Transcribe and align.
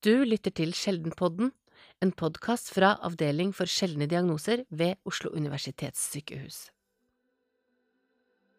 Du 0.00 0.22
lytter 0.24 0.48
til 0.56 0.70
Sjeldenpodden, 0.72 1.50
en 2.00 2.10
podkast 2.16 2.70
fra 2.72 2.94
Avdeling 3.04 3.50
for 3.52 3.68
sjeldne 3.68 4.06
diagnoser 4.08 4.62
ved 4.72 4.96
Oslo 5.04 5.28
universitetssykehus. 5.36 6.70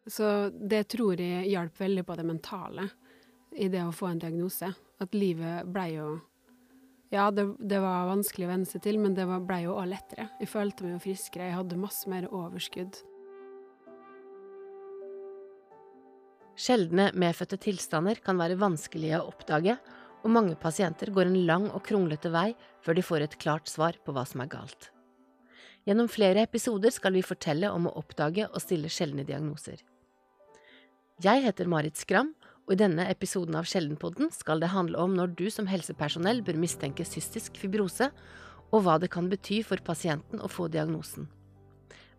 Så 0.05 0.27
det 0.54 0.83
tror 0.93 1.17
jeg 1.17 1.47
hjalp 1.49 1.79
veldig 1.81 2.04
på 2.05 2.17
det 2.19 2.25
mentale 2.29 2.85
i 3.57 3.71
det 3.73 3.81
å 3.81 3.96
få 3.96 4.12
en 4.12 4.21
diagnose. 4.21 4.69
At 5.01 5.17
livet 5.17 5.65
blei 5.65 5.96
jo 5.96 6.19
Ja, 7.10 7.31
det, 7.33 7.47
det, 7.58 7.79
var 7.81 8.05
vanskelig 8.12 8.46
å 8.46 8.51
venne 8.51 8.69
seg 8.69 8.83
til, 8.85 8.99
men 9.01 9.17
det 9.17 9.26
blei 9.26 9.63
jo 9.63 9.73
òg 9.73 9.89
lettere. 9.96 10.28
Jeg 10.44 10.51
følte 10.51 10.85
meg 10.85 10.94
jo 10.94 10.99
friskere, 11.08 11.47
jeg 11.49 11.58
hadde 11.58 11.79
masse 11.81 12.12
mer 12.12 12.28
overskudd. 12.29 13.01
Sjeldne 16.53 17.09
medfødte 17.17 17.58
tilstander 17.66 18.21
kan 18.21 18.38
være 18.38 18.62
vanskelige 18.62 19.23
å 19.23 19.34
oppdage, 19.34 19.80
og 20.22 20.34
mange 20.34 20.55
pasienter 20.59 21.12
går 21.13 21.30
en 21.30 21.40
lang 21.48 21.67
og 21.71 21.84
kronglete 21.85 22.31
vei 22.34 22.52
før 22.85 22.98
de 22.98 23.05
får 23.05 23.25
et 23.25 23.38
klart 23.41 23.70
svar 23.71 23.98
på 24.05 24.13
hva 24.16 24.25
som 24.27 24.44
er 24.44 24.52
galt. 24.52 24.91
Gjennom 25.88 26.09
flere 26.11 26.44
episoder 26.45 26.94
skal 26.94 27.16
vi 27.17 27.25
fortelle 27.25 27.71
om 27.73 27.88
å 27.89 27.95
oppdage 27.97 28.45
og 28.47 28.61
stille 28.61 28.89
sjeldne 28.91 29.25
diagnoser. 29.25 29.81
Jeg 31.21 31.41
heter 31.45 31.70
Marit 31.70 31.97
Skram, 31.97 32.35
og 32.67 32.75
i 32.75 32.80
denne 32.80 33.07
episoden 33.09 33.57
av 33.57 33.66
Sjeldenpodden 33.70 34.30
skal 34.34 34.61
det 34.61 34.71
handle 34.73 35.02
om 35.02 35.16
når 35.17 35.34
du 35.38 35.47
som 35.53 35.67
helsepersonell 35.70 36.44
bør 36.45 36.59
mistenke 36.61 37.05
cystisk 37.05 37.58
fibrose, 37.58 38.11
og 38.72 38.85
hva 38.85 38.95
det 39.02 39.09
kan 39.11 39.27
bety 39.30 39.59
for 39.67 39.81
pasienten 39.83 40.39
å 40.39 40.49
få 40.49 40.69
diagnosen. 40.72 41.27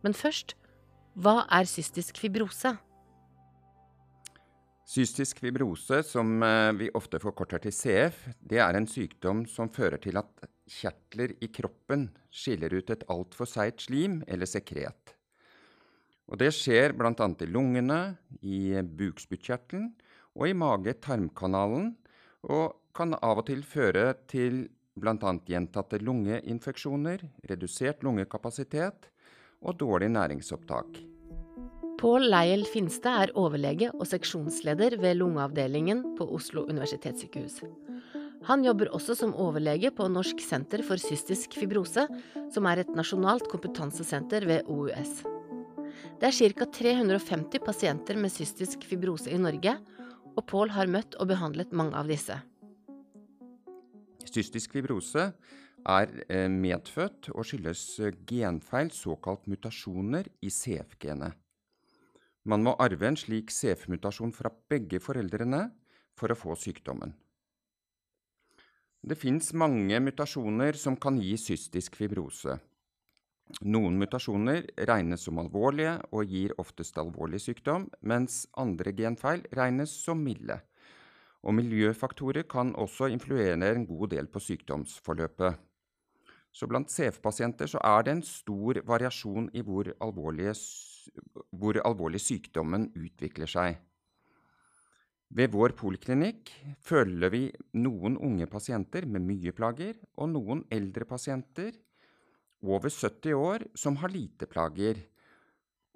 Men 0.03 0.13
først, 0.13 0.57
hva 1.15 1.47
er 1.49 1.71
cystisk 1.71 2.19
fibrose? 2.21 2.75
Cystisk 4.89 5.39
fibrose, 5.39 6.03
som 6.03 6.43
eh, 6.43 6.73
vi 6.75 6.91
ofte 6.99 7.21
forkorter 7.23 7.63
til 7.63 7.75
CF, 7.75 8.25
det 8.39 8.59
er 8.61 8.77
en 8.77 8.89
sykdom 8.91 9.45
som 9.47 9.71
fører 9.71 10.01
til 10.03 10.19
at 10.19 10.49
kjertler 10.69 11.37
i 11.43 11.49
kroppen 11.55 12.09
skiller 12.33 12.75
ut 12.75 12.91
et 12.91 13.05
altfor 13.13 13.49
seigt 13.49 13.87
slim 13.87 14.21
eller 14.27 14.49
sekret. 14.51 15.15
Og 16.27 16.39
det 16.41 16.51
skjer 16.57 16.95
bl.a. 16.97 17.13
i 17.15 17.49
lungene, 17.51 18.01
i 18.43 18.75
bukspyttkjertelen 18.83 19.91
og 20.39 20.49
i 20.49 20.57
mage-tarmkanalen, 20.57 21.93
og 22.51 22.79
kan 22.97 23.15
av 23.21 23.43
og 23.43 23.47
til 23.49 23.63
føre 23.67 24.13
til 24.31 24.65
bl.a. 24.99 25.35
gjentatte 25.47 26.03
lungeinfeksjoner, 26.03 27.23
redusert 27.49 28.03
lungekapasitet 28.03 29.09
og 29.63 29.79
dårlig 29.81 30.11
næringsopptak. 30.17 31.12
Pål 32.03 32.25
Leiel 32.33 32.65
Finstad 32.67 33.29
er 33.29 33.31
overlege 33.39 33.93
og 33.95 34.09
seksjonsleder 34.11 34.97
ved 34.99 35.21
lungeavdelingen 35.21 36.01
på 36.19 36.25
Oslo 36.35 36.65
universitetssykehus. 36.67 37.61
Han 38.49 38.65
jobber 38.67 38.89
også 38.91 39.15
som 39.21 39.35
overlege 39.39 39.93
på 39.95 40.09
Norsk 40.11 40.41
senter 40.43 40.83
for 40.83 40.99
cystisk 40.99 41.55
fibrose, 41.55 42.09
som 42.51 42.67
er 42.67 42.83
et 42.83 42.91
nasjonalt 42.99 43.47
kompetansesenter 43.53 44.49
ved 44.51 44.67
OUS. 44.67 45.21
Det 46.19 46.27
er 46.27 46.35
ca. 46.59 46.67
350 46.75 47.63
pasienter 47.63 48.19
med 48.19 48.35
cystisk 48.35 48.83
fibrose 48.83 49.31
i 49.31 49.39
Norge, 49.39 49.77
og 50.35 50.43
Pål 50.51 50.75
har 50.75 50.91
møtt 50.91 51.15
og 51.23 51.31
behandlet 51.31 51.71
mange 51.71 51.95
av 51.95 52.11
disse. 52.11 52.41
Cystisk 54.27 54.75
fibrose 54.75 55.29
er 55.87 56.19
eh, 56.27 56.51
medfødt 56.51 57.31
og 57.31 57.47
skyldes 57.47 57.87
genfeil, 58.27 58.91
såkalt 58.91 59.47
mutasjoner, 59.47 60.27
i 60.43 60.51
CF-genet. 60.51 61.39
Man 62.45 62.65
må 62.67 62.75
arve 62.83 63.07
en 63.07 63.19
slik 63.19 63.53
CF-mutasjon 63.55 64.33
fra 64.35 64.51
begge 64.71 64.99
foreldrene 65.03 65.69
for 66.19 66.33
å 66.33 66.39
få 66.39 66.57
sykdommen. 66.59 67.15
Det 69.03 69.19
fins 69.19 69.51
mange 69.59 69.99
mutasjoner 69.99 70.79
som 70.79 70.97
kan 70.99 71.19
gi 71.19 71.35
cystisk 71.39 71.97
fibrose. 71.99 72.59
Noen 73.67 73.99
mutasjoner 73.99 74.65
regnes 74.89 75.27
som 75.27 75.41
alvorlige 75.43 75.97
og 76.15 76.31
gir 76.31 76.55
oftest 76.63 76.99
alvorlig 77.03 77.41
sykdom, 77.43 77.89
mens 78.01 78.45
andre 78.59 78.95
genfeil 78.97 79.43
regnes 79.59 79.95
som 80.05 80.23
milde. 80.23 80.61
Og 81.43 81.57
miljøfaktorer 81.59 82.47
kan 82.47 82.71
også 82.79 83.11
influere 83.11 83.73
en 83.75 83.87
god 83.87 84.15
del 84.15 84.31
på 84.31 84.43
sykdomsforløpet. 84.43 85.59
Så 86.53 86.69
blant 86.71 86.91
CF-pasienter 86.93 87.71
er 87.83 88.07
det 88.07 88.17
en 88.17 88.27
stor 88.27 88.83
variasjon 88.87 89.51
i 89.57 89.63
hvor, 89.67 89.91
hvor 91.63 91.79
alvorlig 91.87 92.21
sykdommen 92.23 92.91
utvikler 92.99 93.51
seg. 93.51 93.79
Ved 95.33 95.53
vår 95.55 95.73
poliklinikk 95.79 96.51
følger 96.85 97.31
vi 97.33 97.47
noen 97.79 98.19
unge 98.21 98.49
pasienter 98.51 99.07
med 99.09 99.25
mye 99.25 99.55
plager, 99.57 99.95
og 100.21 100.29
noen 100.35 100.67
eldre 100.75 101.07
pasienter 101.09 101.73
over 102.63 102.93
70 102.93 103.39
år 103.39 103.65
som 103.79 103.97
har 104.03 104.13
lite 104.13 104.49
plager. 104.51 105.01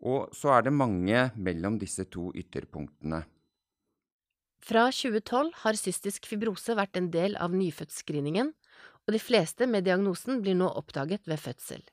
Og 0.06 0.32
så 0.32 0.54
er 0.56 0.66
det 0.66 0.72
mange 0.72 1.26
mellom 1.36 1.76
disse 1.80 2.06
to 2.08 2.30
ytterpunktene. 2.32 3.24
Fra 4.66 4.86
2012 4.90 5.52
har 5.62 5.78
cystisk 5.78 6.26
fibrose 6.30 6.74
vært 6.78 6.96
en 6.98 7.10
del 7.12 7.36
av 7.36 7.52
nyfødtscreeningen, 7.54 8.54
og 9.06 9.14
de 9.14 9.20
fleste 9.22 9.68
med 9.70 9.84
diagnosen 9.86 10.40
blir 10.42 10.56
nå 10.58 10.70
oppdaget 10.80 11.28
ved 11.28 11.38
fødsel. 11.38 11.84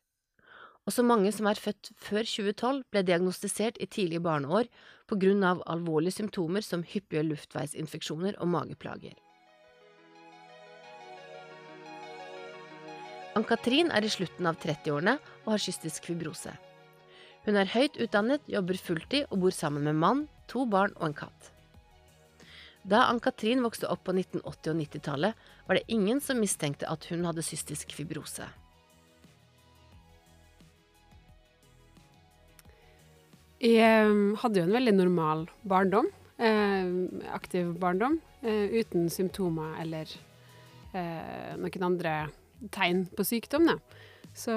Også 0.84 1.04
mange 1.08 1.32
som 1.32 1.48
er 1.48 1.60
født 1.60 1.94
før 1.96 2.26
2012, 2.28 2.82
ble 2.92 3.04
diagnostisert 3.08 3.78
i 3.80 3.88
tidlige 3.88 4.24
barneår 4.24 4.68
på 5.08 5.16
grunn 5.20 5.44
av 5.48 5.62
alvorlige 5.72 6.18
symptomer 6.18 6.66
som 6.66 6.84
hyppige 6.84 7.24
luftveisinfeksjoner 7.30 8.36
og 8.44 8.52
mageplager. 8.52 9.16
Ann-Katrin 13.34 13.90
er 13.96 14.06
i 14.06 14.12
slutten 14.12 14.46
av 14.46 14.60
30-årene 14.62 15.16
og 15.46 15.56
har 15.56 15.64
kystisk 15.64 16.06
fibrose. 16.12 16.52
Hun 17.48 17.58
er 17.60 17.72
høyt 17.72 17.96
utdannet, 18.04 18.44
jobber 18.52 18.78
fulltid 18.80 19.32
og 19.32 19.40
bor 19.44 19.56
sammen 19.56 19.88
med 19.88 19.98
mann, 20.00 20.26
to 20.52 20.68
barn 20.70 20.94
og 21.00 21.10
en 21.10 21.16
katt. 21.24 21.50
Da 22.84 23.06
Ann-Katrin 23.08 23.64
vokste 23.64 23.88
opp 23.88 24.04
på 24.04 24.14
1980- 24.16 24.44
og 24.74 24.84
90-tallet, 24.84 25.48
var 25.66 25.80
det 25.80 25.88
ingen 25.88 26.20
som 26.22 26.44
mistenkte 26.44 26.92
at 26.92 27.08
hun 27.08 27.24
hadde 27.26 27.46
cystisk 27.48 27.96
fibrose. 27.96 28.50
Jeg 33.64 33.80
ehm, 33.80 34.34
hadde 34.42 34.60
jo 34.60 34.68
en 34.68 34.76
veldig 34.76 34.94
normal 34.98 35.46
barndom. 35.64 36.10
Eh, 36.36 36.90
aktiv 37.32 37.70
barndom. 37.80 38.18
Eh, 38.44 38.74
uten 38.82 39.06
symptomer 39.08 39.78
eller 39.80 40.10
eh, 40.92 41.54
noen 41.56 41.86
andre 41.88 42.16
tegn 42.76 43.06
på 43.16 43.24
sykdom, 43.24 43.70
da. 43.72 43.78
Så 44.36 44.56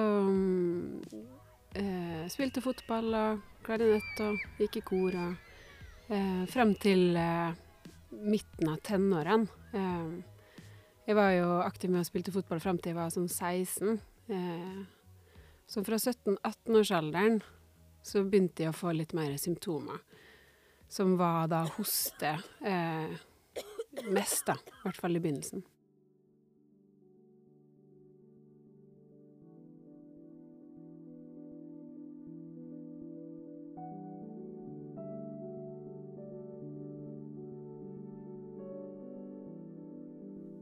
eh, 1.78 2.27
spilte 2.33 2.65
fotball 2.65 3.15
og 3.15 3.47
klarinett 3.67 4.25
og 4.27 4.43
gikk 4.59 4.81
i 4.81 4.87
kor 4.91 5.15
og 5.23 6.11
eh, 6.11 6.43
Frem 6.50 6.75
til 6.83 7.15
eh, 7.15 7.55
midten 8.11 8.75
av 8.75 8.83
tenårene. 8.83 9.47
Jeg 11.06 11.15
var 11.15 11.31
jo 11.37 11.50
aktiv 11.62 11.93
med 11.93 12.03
å 12.03 12.09
spille 12.09 12.34
fotball 12.34 12.59
frem 12.59 12.78
til 12.83 12.91
jeg 12.91 12.99
var 12.99 13.15
sånn 13.15 13.31
16. 13.31 14.00
Eh, 14.34 14.78
så 15.71 15.83
fra 15.87 15.99
17-18-årsalderen 15.99 17.38
så 18.06 18.22
begynte 18.22 18.62
jeg 18.62 18.71
å 18.71 18.77
få 18.77 18.93
litt 18.94 19.15
mer 19.19 19.34
symptomer. 19.41 19.99
Som 20.89 21.17
var 21.19 21.49
da 21.50 21.65
hoste 21.75 22.37
eh, 22.62 23.17
mest, 24.06 24.44
da. 24.47 24.55
I 24.55 24.84
hvert 24.84 25.00
fall 25.00 25.19
i 25.19 25.22
begynnelsen. 25.25 25.65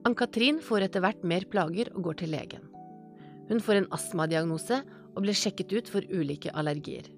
Ann-Katrin 0.04 0.60
får 0.64 0.84
etter 0.86 1.04
hvert 1.04 1.22
mer 1.24 1.44
plager 1.48 1.88
og 1.92 2.08
går 2.08 2.18
til 2.22 2.32
legen. 2.32 2.64
Hun 3.48 3.60
får 3.60 3.82
en 3.82 3.90
astmadiagnose 3.92 4.80
og 5.14 5.20
blir 5.24 5.36
sjekket 5.36 5.72
ut 5.76 5.92
for 5.92 6.08
ulike 6.12 6.52
allergier. 6.56 7.08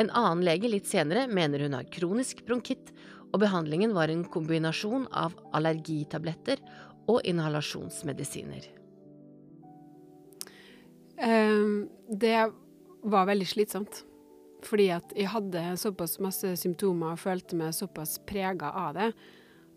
En 0.00 0.10
annen 0.10 0.44
lege 0.46 0.70
litt 0.70 0.88
senere 0.90 1.26
mener 1.30 1.62
hun 1.64 1.76
har 1.76 1.90
kronisk 1.92 2.42
bronkitt, 2.46 2.90
og 3.34 3.42
behandlingen 3.42 3.94
var 3.94 4.10
en 4.10 4.24
kombinasjon 4.30 5.08
av 5.10 5.34
allergitabletter 5.54 6.60
og 7.10 7.20
inhalasjonsmedisiner. 7.26 8.66
Um, 11.18 11.88
det 12.08 12.36
var 13.04 13.30
veldig 13.30 13.46
slitsomt. 13.48 14.02
Fordi 14.64 14.88
at 14.94 15.12
jeg 15.12 15.28
hadde 15.28 15.62
såpass 15.76 16.16
masse 16.24 16.54
symptomer 16.56 17.14
og 17.14 17.20
følte 17.20 17.58
meg 17.58 17.74
såpass 17.76 18.16
prega 18.26 18.70
av 18.86 18.94
det 18.96 19.10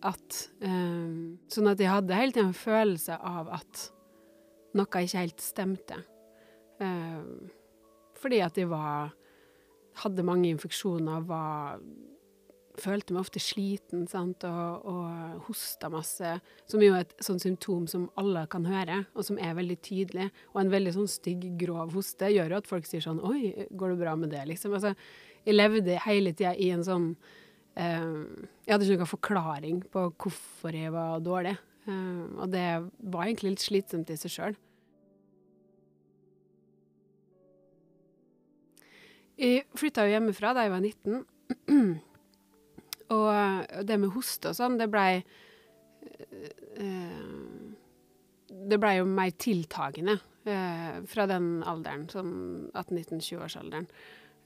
at 0.08 0.38
um, 0.62 1.38
Sånn 1.52 1.68
at 1.72 1.82
jeg 1.82 1.90
hadde 1.92 2.16
hele 2.16 2.36
tiden 2.36 2.52
en 2.52 2.58
følelse 2.58 3.18
av 3.18 3.50
at 3.58 3.88
noe 4.78 5.02
ikke 5.02 5.24
helt 5.24 5.42
stemte. 5.42 5.98
Um, 6.80 7.50
fordi 8.22 8.44
at 8.46 8.58
jeg 8.58 8.70
var 8.70 9.12
Hadde 10.04 10.26
mange 10.26 10.50
infeksjoner, 10.52 11.24
var 11.26 11.80
følte 12.82 13.16
meg 13.16 13.24
ofte 13.26 13.42
sliten 13.42 14.06
sant? 14.10 14.46
Og, 14.48 14.88
og 14.90 15.46
hosta 15.48 15.90
masse, 15.94 16.36
som 16.70 16.82
er 16.82 16.90
jo 16.92 17.00
et 17.00 17.16
sånt 17.26 17.44
symptom 17.44 17.88
som 17.90 18.08
alle 18.20 18.46
kan 18.52 18.68
høre, 18.70 19.04
og 19.16 19.26
som 19.28 19.40
er 19.42 19.58
veldig 19.58 19.80
tydelig. 19.86 20.30
Og 20.54 20.62
en 20.62 20.74
veldig 20.74 20.94
sånn 21.00 21.10
stygg, 21.12 21.48
grov 21.62 21.96
hoste 21.98 22.32
gjør 22.34 22.56
jo 22.56 22.62
at 22.62 22.70
folk 22.70 22.90
sier 22.90 23.04
sånn 23.04 23.24
Oi, 23.26 23.68
går 23.72 23.94
det 23.94 24.02
bra 24.04 24.16
med 24.20 24.34
det? 24.36 24.46
liksom. 24.54 24.76
Altså, 24.78 24.94
jeg 25.48 25.58
levde 25.58 26.00
hele 26.06 26.34
tida 26.36 26.54
i 26.60 26.70
en 26.76 26.84
sånn 26.84 27.10
eh, 27.80 28.14
Jeg 28.66 28.74
hadde 28.74 28.88
ikke 28.88 29.02
noen 29.02 29.16
forklaring 29.16 29.82
på 29.94 30.10
hvorfor 30.12 30.76
jeg 30.76 30.94
var 30.96 31.24
dårlig. 31.24 31.58
Eh, 31.88 32.24
og 32.38 32.50
det 32.54 32.70
var 33.00 33.28
egentlig 33.28 33.56
litt 33.56 33.68
slitsomt 33.68 34.12
i 34.14 34.20
seg 34.20 34.34
sjøl. 34.34 34.58
Jeg 39.38 39.68
flytta 39.78 40.08
jo 40.08 40.16
hjemmefra 40.16 40.54
da 40.58 40.64
jeg 40.66 40.74
var 40.74 40.82
19. 40.82 42.00
og 43.18 43.84
det 43.86 43.98
med 44.02 44.14
hoste 44.16 44.50
og 44.50 44.58
sånn, 44.58 44.80
det 44.80 44.90
blei 44.92 45.22
eh, 46.82 47.20
Det 48.48 48.80
blei 48.82 48.96
jo 48.98 49.06
mer 49.06 49.36
tiltagende 49.38 50.18
eh, 50.50 50.98
fra 51.08 51.28
den 51.30 51.62
alderen, 51.70 52.08
sånn 52.10 52.34
18-19-20-årsalderen. 52.74 53.88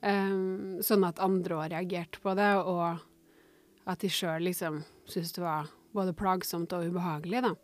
Eh, 0.04 0.36
sånn 0.84 1.08
at 1.08 1.22
andre 1.24 1.62
òg 1.62 1.72
reagerte 1.72 2.20
på 2.20 2.36
det, 2.36 2.52
og 2.60 3.00
at 3.88 4.04
de 4.04 4.12
sjøl 4.12 4.44
liksom 4.44 4.82
syntes 5.08 5.32
det 5.38 5.42
var 5.42 5.72
både 5.96 6.12
plagsomt 6.16 6.72
og 6.76 6.92
ubehagelig, 6.92 7.40
da. 7.48 7.56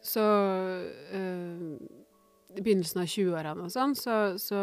Så 0.00 0.22
i 2.54 2.62
begynnelsen 2.62 3.02
av 3.02 3.08
20-årene 3.10 3.66
og 3.66 3.72
sånn, 3.74 3.96
så, 3.98 4.14
så 4.40 4.60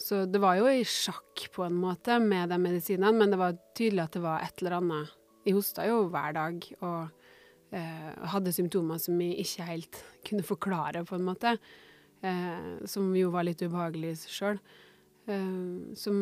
så 0.00 0.24
det 0.24 0.40
var 0.40 0.56
jo 0.56 0.68
i 0.70 0.84
sjakk 0.88 1.44
på 1.52 1.64
en 1.66 1.76
måte 1.76 2.16
med 2.22 2.48
de 2.52 2.56
medisinene, 2.60 3.12
men 3.20 3.32
det 3.32 3.40
var 3.40 3.58
tydelig 3.76 4.06
at 4.06 4.16
det 4.16 4.22
var 4.24 4.44
et 4.44 4.62
eller 4.62 4.78
annet. 4.78 5.16
Jeg 5.44 5.56
hosta 5.56 5.84
jo 5.88 6.02
hver 6.12 6.34
dag 6.36 6.64
og 6.80 7.76
eh, 7.76 8.08
hadde 8.32 8.54
symptomer 8.56 9.00
som 9.00 9.20
jeg 9.20 9.44
ikke 9.44 9.68
helt 9.68 10.00
kunne 10.26 10.46
forklare, 10.46 11.04
på 11.04 11.18
en 11.18 11.26
måte. 11.28 11.54
Eh, 12.24 12.86
som 12.88 13.12
jo 13.16 13.32
var 13.32 13.44
litt 13.48 13.60
ubehagelig 13.64 14.14
i 14.14 14.20
seg 14.22 14.36
sjøl. 14.38 14.62
Eh, 15.28 15.92
som 16.00 16.18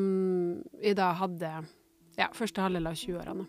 jeg 0.83 0.99
da 0.99 1.13
hadde 1.23 1.53
ja, 2.19 2.31
første 2.35 2.63
halvdel 2.65 2.91
av 2.91 2.99
20-årene. 2.99 3.47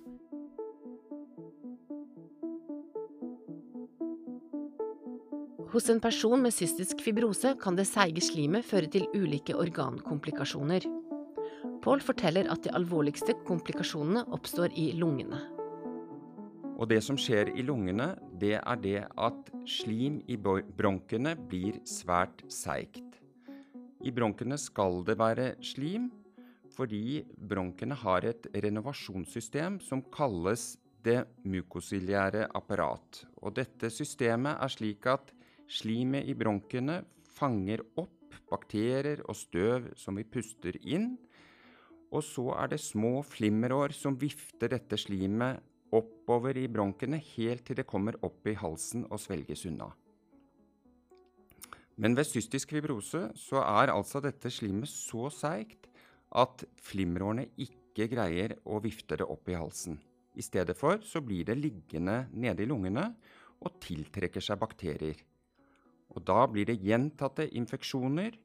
Hos 5.69 5.86
en 5.89 6.00
person 6.01 6.42
med 6.42 6.50
cystisk 6.50 7.04
fibrose 7.06 7.51
kan 7.62 7.75
det 7.77 7.83
seige 7.86 8.24
slimet 8.25 8.66
føre 8.66 8.88
til 8.89 9.04
ulike 9.13 9.54
organkomplikasjoner. 9.54 10.88
Pål 11.83 12.01
forteller 12.01 12.50
at 12.50 12.63
de 12.66 12.71
alvorligste 12.74 13.36
komplikasjonene 13.45 14.24
oppstår 14.33 14.74
i 14.74 14.88
lungene. 14.98 15.44
Og 16.74 16.89
det 16.89 17.04
som 17.06 17.19
skjer 17.21 17.54
i 17.54 17.62
lungene, 17.62 18.16
det 18.42 18.56
er 18.57 18.81
det 18.81 19.04
at 19.13 19.54
slim 19.69 20.24
i 20.25 20.39
bronkene 20.42 21.36
blir 21.38 21.77
svært 21.86 22.42
seigt. 22.50 23.19
I 24.01 24.10
bronkene 24.10 24.57
skal 24.57 25.04
det 25.06 25.19
være 25.21 25.51
slim, 25.62 26.10
fordi 26.74 27.21
bronkene 27.38 27.94
har 28.07 28.25
et 28.25 28.50
renovasjonssystem 28.57 29.77
som 29.86 30.01
kalles 30.10 30.80
det 31.06 31.27
mukosiliære 31.45 32.48
apparat. 32.57 33.27
Og 33.44 33.54
dette 33.60 33.94
systemet 33.94 34.57
er 34.57 34.74
slik 34.74 35.06
at 35.13 35.36
Slimet 35.69 36.25
i 36.25 36.33
bronkene 36.38 37.04
fanger 37.38 37.83
opp 38.01 38.38
bakterier 38.50 39.21
og 39.27 39.38
støv 39.38 39.92
som 40.00 40.18
vi 40.18 40.25
puster 40.25 40.77
inn, 40.81 41.13
og 42.10 42.24
så 42.25 42.48
er 42.57 42.71
det 42.71 42.81
små 42.81 43.19
flimmerår 43.21 43.94
som 43.94 44.18
vifter 44.18 44.71
dette 44.74 44.98
slimet 44.98 45.62
oppover 45.94 46.57
i 46.57 46.68
bronkene 46.69 47.19
helt 47.36 47.66
til 47.68 47.77
det 47.77 47.88
kommer 47.89 48.18
opp 48.25 48.48
i 48.50 48.57
halsen 48.57 49.06
og 49.10 49.21
svelges 49.21 49.66
unna. 49.69 49.92
Men 52.00 52.16
ved 52.16 52.30
cystisk 52.30 52.71
fibrose 52.74 53.27
så 53.38 53.62
er 53.62 53.92
altså 53.94 54.21
dette 54.24 54.50
slimet 54.54 54.89
så 54.89 55.30
seigt 55.33 55.89
at 56.30 56.63
flimmerårene 56.81 57.50
ikke 57.60 58.07
greier 58.10 58.56
å 58.66 58.80
vifte 58.81 59.18
det 59.19 59.27
opp 59.27 59.50
i 59.51 59.57
halsen. 59.60 60.00
I 60.33 60.45
stedet 60.45 60.77
for 60.80 61.01
så 61.06 61.21
blir 61.25 61.50
det 61.50 61.57
liggende 61.60 62.24
nede 62.31 62.63
i 62.63 62.69
lungene 62.69 63.10
og 63.60 63.75
tiltrekker 63.83 64.42
seg 64.42 64.62
bakterier. 64.62 65.18
Og 66.15 66.23
da 66.25 66.44
blir 66.50 66.69
det 66.69 66.79
gjentatte 66.81 67.45
infeksjoner, 67.57 68.38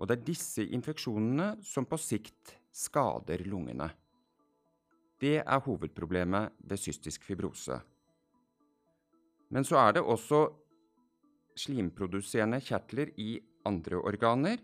og 0.00 0.08
det 0.08 0.16
er 0.16 0.26
disse 0.26 0.64
infeksjonene 0.64 1.54
som 1.64 1.86
på 1.88 1.98
sikt 2.00 2.56
skader 2.72 3.44
lungene. 3.48 3.90
Det 5.20 5.40
er 5.42 5.64
hovedproblemet 5.66 6.56
ved 6.64 6.80
cystisk 6.80 7.26
fibrose. 7.28 7.76
Men 9.50 9.66
så 9.66 9.76
er 9.82 9.98
det 9.98 10.06
også 10.06 10.46
slimproduserende 11.58 12.60
kjertler 12.64 13.10
i 13.20 13.34
andre 13.68 13.98
organer, 13.98 14.60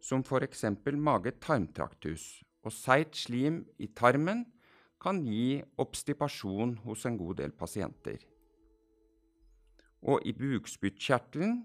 som 0.00 0.22
f.eks. 0.22 0.64
mage-tarmtraktus. 0.84 2.44
Og 2.62 2.72
seigt 2.76 3.16
slim 3.16 3.62
i 3.80 3.88
tarmen 3.96 4.44
kan 5.00 5.22
gi 5.24 5.62
obstipasjon 5.80 6.76
hos 6.84 7.06
en 7.08 7.16
god 7.16 7.40
del 7.40 7.54
pasienter. 7.56 8.20
Og 10.02 10.24
i 10.24 10.32
bukspyttkjertelen 10.32 11.64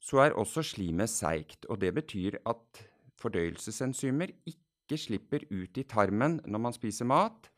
så 0.00 0.22
er 0.24 0.36
også 0.38 0.64
slimet 0.64 1.12
seigt, 1.12 1.66
og 1.68 1.80
det 1.82 1.92
betyr 1.94 2.38
at 2.48 2.84
fordøyelsesenzymer 3.20 4.32
ikke 4.48 4.96
slipper 4.98 5.44
ut 5.52 5.76
i 5.76 5.84
tarmen 5.84 6.38
når 6.48 6.64
man 6.66 6.76
spiser 6.76 7.08
mat, 7.08 7.50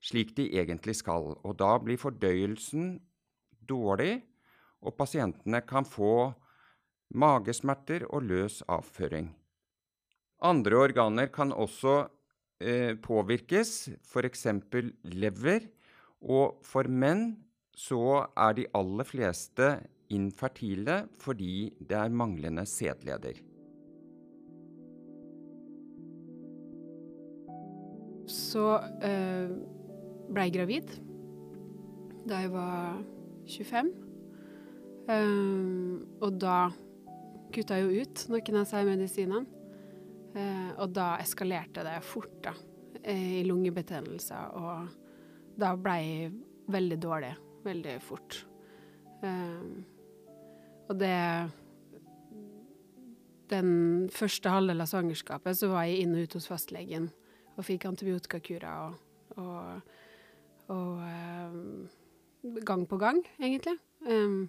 slik 0.00 0.36
de 0.36 0.46
egentlig 0.54 0.94
skal. 1.00 1.34
Og 1.42 1.58
da 1.58 1.74
blir 1.82 1.98
fordøyelsen 2.00 3.00
dårlig, 3.68 4.22
og 4.80 4.96
pasientene 4.96 5.60
kan 5.66 5.84
få 5.84 6.30
magesmerter 7.10 8.06
og 8.08 8.24
løs 8.30 8.62
avføring. 8.70 9.28
Andre 10.40 10.78
organer 10.78 11.28
kan 11.28 11.52
også 11.52 12.06
eh, 12.62 12.94
påvirkes, 13.02 13.90
f.eks. 14.00 14.46
lever, 15.04 15.66
og 16.20 16.60
for 16.64 16.88
menn 16.88 17.34
så 17.80 18.26
er 18.36 18.56
de 18.58 18.66
aller 18.76 19.06
fleste 19.08 19.70
infertile 20.12 21.04
fordi 21.22 21.70
det 21.78 21.96
er 21.96 22.12
manglende 22.12 22.66
sædleder. 22.66 23.38
Så 28.30 28.66
øh, 29.06 29.54
ble 30.30 30.46
jeg 30.46 30.54
gravid 30.58 30.92
da 32.28 32.42
jeg 32.44 32.52
var 32.52 33.00
25. 33.48 33.90
Um, 35.10 35.14
eh, 35.14 36.20
og 36.22 36.36
da 36.38 36.58
kutta 37.50 37.80
jo 37.80 38.04
ut 38.04 38.26
noen 38.30 38.60
av 38.60 38.68
seg 38.68 38.86
medisinene. 38.86 39.46
Uh, 40.30 40.70
og 40.76 40.92
da 40.94 41.16
eskalerte 41.18 41.82
det 41.82 41.96
fort, 42.06 42.36
da, 42.44 42.52
i 43.10 43.40
lungebetennelser. 43.48 44.52
Og 44.60 45.56
da 45.58 45.72
ble 45.80 45.96
jeg 46.04 46.34
veldig 46.70 46.98
dårlig 47.02 47.32
veldig 47.64 47.96
fort. 48.04 48.44
Um, 49.22 49.84
og 50.88 50.98
det 51.00 51.50
Den 53.50 54.08
første 54.14 54.48
halvdelen 54.48 54.84
av 54.84 54.86
svangerskapet 54.86 55.58
så 55.58 55.72
var 55.72 55.88
jeg 55.88 56.04
inn 56.04 56.14
og 56.14 56.22
ut 56.22 56.34
hos 56.38 56.46
fastlegen 56.46 57.08
og 57.56 57.64
fikk 57.66 57.88
antibiotikakurer 57.88 58.84
og, 58.84 59.00
og, 59.42 59.80
og 60.70 61.00
um, 61.02 61.88
gang 62.62 62.86
på 62.86 62.98
gang, 63.02 63.18
egentlig. 63.42 63.74
Um, 64.06 64.46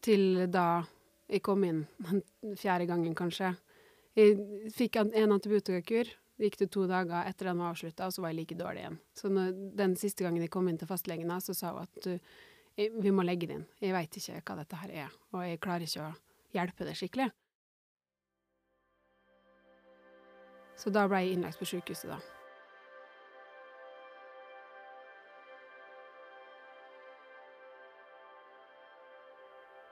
til 0.00 0.46
da 0.48 0.82
jeg 1.28 1.44
kom 1.44 1.64
inn 1.68 1.82
den 2.08 2.22
fjerde 2.56 2.88
gangen, 2.88 3.14
kanskje. 3.14 3.52
Jeg 4.16 4.72
fikk 4.74 4.96
en 5.02 5.36
antibiotikakur. 5.36 6.08
Gikk 6.38 6.58
det 6.60 6.68
to 6.70 6.84
dager 6.86 7.26
etter 7.26 7.50
den 7.50 7.58
var 7.58 7.72
avslutta, 7.74 8.06
og 8.06 8.14
så 8.14 8.22
var 8.22 8.30
jeg 8.30 8.38
like 8.42 8.58
dårlig 8.58 8.84
igjen. 8.84 9.00
Så 9.18 9.30
når, 9.32 9.50
den 9.80 9.96
siste 9.98 10.22
gangen 10.22 10.44
jeg 10.44 10.52
kom 10.54 10.70
inn 10.70 10.78
til 10.78 10.90
fastlegen, 10.90 11.32
så 11.42 11.56
sa 11.56 11.74
hun 11.74 11.82
at 11.82 11.98
du, 12.04 12.14
vi 12.78 13.10
må 13.10 13.26
legge 13.26 13.50
det 13.50 13.58
inn. 13.58 13.66
Jeg 13.82 13.96
veit 13.96 14.20
ikke 14.20 14.40
hva 14.44 14.60
dette 14.60 14.80
her 14.84 14.94
er, 15.06 15.20
og 15.34 15.42
jeg 15.42 15.62
klarer 15.64 15.88
ikke 15.88 16.06
å 16.06 16.14
hjelpe 16.54 16.86
det 16.86 16.96
skikkelig. 17.00 17.30
Så 20.78 20.94
da 20.94 21.08
ble 21.10 21.24
jeg 21.24 21.34
innlagt 21.34 21.58
på 21.58 21.66
sykehuset, 21.66 22.12
da. 22.14 22.37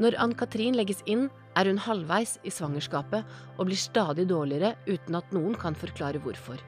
Når 0.02 0.16
Ann-Katrin 0.20 0.76
legges 0.76 1.00
inn, 1.08 1.30
er 1.56 1.70
hun 1.70 1.80
halvveis 1.80 2.36
i 2.44 2.52
svangerskapet 2.52 3.24
og 3.56 3.68
blir 3.68 3.80
stadig 3.80 4.26
dårligere 4.28 4.74
uten 4.84 5.16
at 5.16 5.30
noen 5.32 5.56
kan 5.56 5.76
forklare 5.78 6.20
hvorfor. 6.20 6.60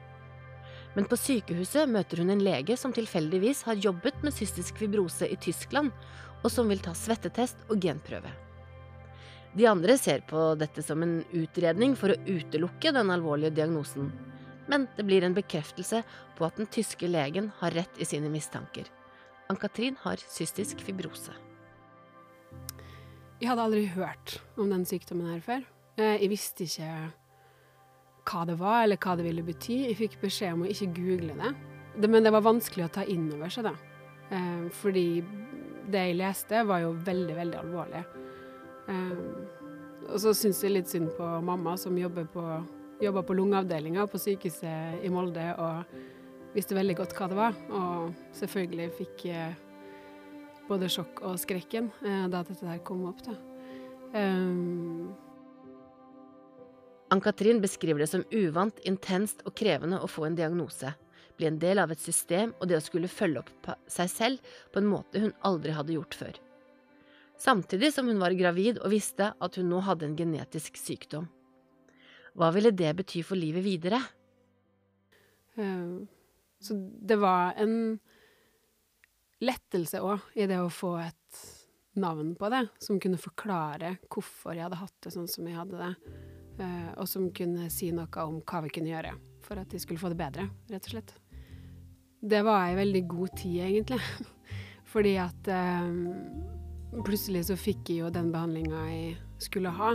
Men 0.95 1.05
på 1.05 1.17
sykehuset 1.19 1.89
møter 1.89 2.23
hun 2.23 2.33
en 2.33 2.41
lege 2.41 2.73
som 2.79 2.93
tilfeldigvis 2.95 3.61
har 3.67 3.77
jobbet 3.77 4.23
med 4.25 4.33
cystisk 4.33 4.79
fibrose 4.81 5.29
i 5.29 5.37
Tyskland, 5.37 5.91
og 6.41 6.49
som 6.49 6.71
vil 6.71 6.81
ta 6.81 6.95
svettetest 6.97 7.67
og 7.69 7.77
genprøve. 7.83 8.31
De 9.53 9.65
andre 9.69 9.97
ser 9.97 10.23
på 10.29 10.53
dette 10.57 10.81
som 10.85 11.01
en 11.05 11.19
utredning 11.33 11.95
for 11.97 12.13
å 12.13 12.19
utelukke 12.25 12.93
den 12.95 13.13
alvorlige 13.13 13.57
diagnosen. 13.59 14.09
Men 14.69 14.87
det 14.97 15.05
blir 15.05 15.25
en 15.25 15.37
bekreftelse 15.37 16.01
på 16.37 16.45
at 16.45 16.57
den 16.57 16.69
tyske 16.69 17.09
legen 17.09 17.51
har 17.61 17.73
rett 17.77 18.01
i 18.01 18.07
sine 18.09 18.29
mistanker. 18.29 18.89
Ann-Katrin 19.49 19.97
har 20.05 20.21
cystisk 20.21 20.81
fibrose. 20.85 21.33
Jeg 23.39 23.53
hadde 23.53 23.63
aldri 23.69 23.85
hørt 23.93 24.33
om 24.59 24.67
den 24.67 24.81
sykdommen 24.83 25.29
her 25.31 25.43
før. 25.43 25.61
Eh, 25.95 26.17
jeg 26.19 26.31
visste 26.33 26.65
ikke 26.65 26.89
hva 28.27 28.41
det 28.49 28.57
var, 28.59 28.81
eller 28.83 28.99
hva 28.99 29.13
det 29.15 29.23
ville 29.29 29.45
bety. 29.47 29.77
Jeg 29.87 29.95
fikk 29.95 30.17
beskjed 30.19 30.57
om 30.57 30.65
å 30.65 30.71
ikke 30.71 30.89
google 30.97 31.37
det. 31.39 31.53
Men 32.03 32.27
det 32.27 32.33
var 32.35 32.43
vanskelig 32.43 32.89
å 32.89 32.91
ta 32.99 33.05
inn 33.07 33.29
over 33.31 33.53
seg, 33.53 33.69
da. 33.69 33.71
Eh, 34.35 34.65
fordi 34.81 35.05
det 35.89 36.03
jeg 36.09 36.17
leste, 36.19 36.65
var 36.67 36.83
jo 36.83 36.91
veldig, 37.07 37.37
veldig 37.39 37.59
alvorlig. 37.61 38.03
Eh, 38.91 39.23
og 40.09 40.19
så 40.19 40.35
syns 40.35 40.59
jeg 40.65 40.75
litt 40.75 40.91
synd 40.91 41.13
på 41.15 41.31
mamma, 41.45 41.77
som 41.79 41.95
jobber 41.95 42.27
på, 42.33 42.43
jobber 42.99 43.23
på 43.23 43.39
lungeavdelinga 43.39 44.03
på 44.11 44.19
sykehuset 44.19 44.99
i 45.07 45.13
Molde, 45.13 45.47
og 45.55 46.53
visste 46.57 46.75
veldig 46.75 46.99
godt 46.99 47.15
hva 47.15 47.31
det 47.31 47.39
var. 47.39 47.57
Og 47.71 48.11
selvfølgelig 48.35 48.91
fikk 48.99 49.27
både 50.69 50.89
sjokk 50.91 51.23
og 51.25 51.39
skrekken 51.41 51.89
da 52.01 52.43
dette 52.43 52.61
der 52.61 52.79
kom 52.85 53.07
opp, 53.09 53.23
da. 53.25 53.35
Um, 54.09 55.11
Ann-Katrin 57.09 57.61
beskriver 57.61 58.03
det 58.03 58.09
som 58.11 58.25
uvant, 58.29 58.77
intenst 58.85 59.41
og 59.45 59.55
krevende 59.57 59.99
å 60.01 60.09
få 60.09 60.27
en 60.27 60.37
diagnose, 60.37 60.91
bli 61.37 61.47
en 61.49 61.57
del 61.61 61.81
av 61.81 61.93
et 61.93 62.01
system 62.01 62.53
og 62.59 62.69
det 62.69 62.77
å 62.77 62.83
skulle 62.83 63.09
følge 63.09 63.41
opp 63.41 63.69
seg 63.89 64.11
selv 64.11 64.53
på 64.73 64.81
en 64.81 64.89
måte 64.89 65.21
hun 65.23 65.33
aldri 65.47 65.73
hadde 65.73 65.95
gjort 65.95 66.17
før. 66.19 66.37
Samtidig 67.39 67.93
som 67.95 68.09
hun 68.11 68.19
var 68.21 68.35
gravid 68.37 68.81
og 68.83 68.91
visste 68.91 69.31
at 69.31 69.57
hun 69.57 69.69
nå 69.71 69.79
hadde 69.85 70.09
en 70.09 70.17
genetisk 70.19 70.77
sykdom. 70.77 71.29
Hva 72.37 72.51
ville 72.53 72.73
det 72.75 72.91
bety 72.99 73.23
for 73.25 73.39
livet 73.39 73.65
videre? 73.65 74.01
Uh, 75.57 76.05
så 76.61 76.75
det 76.77 77.17
var 77.19 77.55
en 77.57 77.97
lettelse 79.43 80.01
òg 80.03 80.35
i 80.39 80.47
det 80.49 80.59
å 80.61 80.71
få 80.73 80.95
et 81.03 81.45
navn 81.99 82.35
på 82.35 82.49
det, 82.51 82.65
som 82.79 82.99
kunne 83.01 83.19
forklare 83.19 83.95
hvorfor 84.11 84.55
jeg 84.55 84.67
hadde 84.67 84.81
hatt 84.81 84.97
det 85.03 85.13
sånn 85.13 85.29
som 85.31 85.47
jeg 85.47 85.57
hadde 85.57 85.79
det. 85.79 85.93
Eh, 86.59 86.91
og 86.99 87.07
som 87.07 87.29
kunne 87.35 87.69
si 87.71 87.91
noe 87.95 88.25
om 88.25 88.41
hva 88.43 88.63
vi 88.65 88.73
kunne 88.75 88.91
gjøre 88.91 89.15
for 89.45 89.59
at 89.61 89.71
de 89.71 89.79
skulle 89.81 90.01
få 90.01 90.11
det 90.11 90.19
bedre, 90.19 90.49
rett 90.69 90.89
og 90.89 90.95
slett. 90.95 91.13
Det 92.19 92.41
var 92.43 92.67
ei 92.67 92.75
veldig 92.75 93.03
god 93.07 93.35
tid, 93.39 93.61
egentlig. 93.69 93.99
Fordi 94.91 95.15
at 95.21 95.47
um, 95.47 96.09
plutselig 97.05 97.45
så 97.47 97.55
fikk 97.59 97.93
jeg 97.93 98.03
jo 98.03 98.11
den 98.13 98.33
behandlinga 98.33 98.81
jeg 98.89 99.15
skulle 99.39 99.71
ha. 99.71 99.93